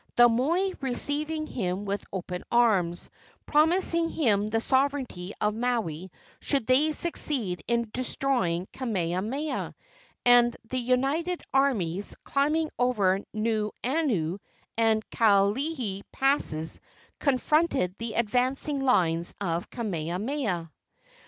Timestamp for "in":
7.67-7.91